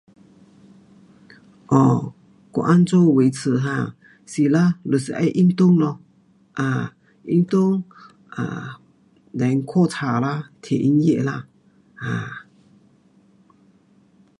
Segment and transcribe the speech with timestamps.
[1.71, 1.99] um
[2.53, 3.91] 我怎样维持 um
[4.25, 6.87] 是咯就是要运动，um
[7.21, 7.83] 运动
[8.35, 8.81] 咯。
[9.33, 11.45] [um]then 看书啦，听音乐啦。
[11.99, 12.33] um